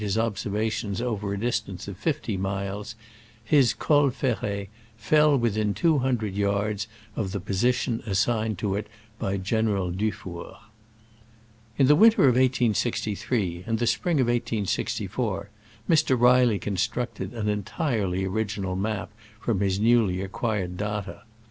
97 0.01 0.07
his 0.09 0.27
observations 0.27 0.99
over 0.99 1.31
a 1.31 1.39
distance 1.39 1.87
of 1.87 1.95
fifty 1.95 2.35
miles, 2.35 2.95
his 3.43 3.71
Col 3.75 4.09
Ferret 4.09 4.67
"fell 4.97 5.37
within 5.37 5.75
two 5.75 5.99
hundred 5.99 6.33
yards 6.35 6.87
of 7.15 7.31
the 7.33 7.39
position 7.39 8.01
assigned 8.07 8.57
to 8.57 8.73
it 8.73 8.87
by 9.19 9.37
General 9.37 9.91
Dufour 9.91 10.57
!'* 9.91 10.57
In 11.77 11.85
the 11.85 11.95
winter 11.95 12.23
of 12.23 12.29
1863 12.33 13.63
and 13.67 13.77
the 13.77 13.85
spring 13.85 14.19
of 14.19 14.25
1864, 14.25 15.51
Mr. 15.87 16.19
Reilly 16.19 16.57
constructed 16.57 17.33
an 17.35 17.47
en 17.47 17.61
tirely 17.61 18.25
original 18.25 18.75
map 18.75 19.11
from 19.39 19.59
his 19.59 19.79
newly 19.79 20.19
ac 20.21 20.29
quired 20.29 20.77
data. 20.77 21.21